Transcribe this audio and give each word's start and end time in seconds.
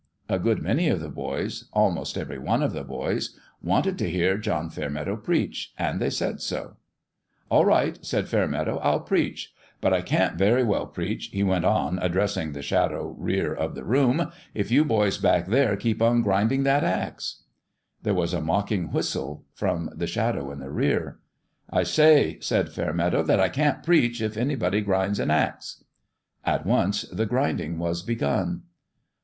A 0.27 0.39
good 0.39 0.63
many 0.63 0.87
of 0.87 0.99
the 0.99 1.11
boys 1.11 1.65
almost 1.73 2.17
every 2.17 2.39
one 2.39 2.63
of 2.63 2.73
the 2.73 2.83
boys 2.83 3.37
wanted 3.61 3.99
to 3.99 4.09
hear 4.09 4.35
John 4.39 4.71
Fairmeadow 4.71 5.15
preach; 5.17 5.73
and 5.77 5.99
they 5.99 6.09
said 6.09 6.41
so." 6.41 6.77
All 7.51 7.65
right," 7.65 8.03
said 8.03 8.27
Fairmeadow, 8.27 8.79
"I'll 8.79 9.01
preach. 9.01 9.53
But 9.79 9.93
I 9.93 10.01
can't 10.01 10.39
very 10.39 10.63
well 10.63 10.87
preach," 10.87 11.27
he 11.27 11.43
went 11.43 11.65
on, 11.65 11.99
addressing 12.01 12.53
the 12.53 12.63
shadowy 12.63 13.13
rear 13.15 13.53
of 13.53 13.75
the 13.75 13.83
room," 13.83 14.31
if 14.55 14.71
you 14.71 14.83
boys 14.83 15.19
back 15.19 15.45
there 15.45 15.75
keep 15.77 16.01
on 16.01 16.23
grinding 16.23 16.63
that 16.63 16.83
axe." 16.83 17.43
FIST 18.03 18.03
PLAY 18.03 18.11
149 18.11 18.15
There 18.15 18.19
was 18.19 18.33
a 18.33 18.43
mocking 18.43 18.91
whistle 18.91 19.45
from 19.53 19.91
the 19.95 20.07
shadow 20.07 20.51
in 20.51 20.57
the 20.61 20.71
rear." 20.71 21.19
I 21.69 21.83
say" 21.83 22.39
said 22.39 22.69
Fairmeadow," 22.71 23.21
that 23.25 23.39
I 23.39 23.49
can't 23.49 23.83
preach 23.83 24.19
if 24.19 24.35
anybody 24.35 24.81
grinds 24.81 25.19
an 25.19 25.29
axe." 25.29 25.83
At 26.43 26.65
once 26.65 27.03
the 27.03 27.27
grinding 27.27 27.77
was 27.77 28.01
begun. 28.01 28.63